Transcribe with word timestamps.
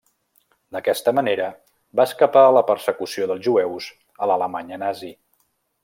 D'aquesta 0.75 1.11
manera 1.17 1.49
va 2.01 2.05
escapar 2.11 2.43
a 2.47 2.55
la 2.57 2.65
persecució 2.71 3.29
dels 3.33 3.45
jueus 3.49 3.91
a 4.27 4.31
l'Alemanya 4.33 4.85
nazi. 4.87 5.13